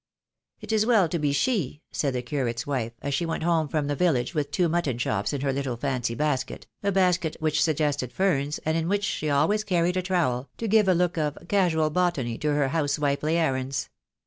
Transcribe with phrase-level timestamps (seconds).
[0.61, 3.85] "It is well to be she," said the curate's wife, as she went home from
[3.85, 8.11] the village with two mutton chops in her little fancy basket, a basket which suggested
[8.11, 11.91] ferns, and in which she always carried a trowel, to give the look of casual
[11.91, 13.89] botany to her housewifely errands.